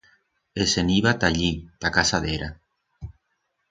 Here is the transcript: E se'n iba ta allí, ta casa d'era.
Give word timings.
E 0.61 0.63
se'n 0.71 0.89
iba 0.99 1.11
ta 1.19 1.27
allí, 1.33 1.51
ta 1.81 1.95
casa 2.01 2.25
d'era. 2.27 2.53